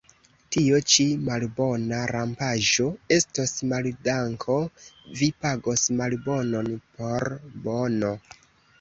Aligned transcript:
Tio 0.55 0.77
ĉi, 0.93 1.03
malbona 1.27 1.99
rampaĵo, 2.13 2.87
estos 3.19 3.55
maldanko: 3.75 4.59
vi 5.23 5.31
pagos 5.45 5.87
malbonon 6.03 6.77
por 6.99 7.31
bono. 7.71 8.17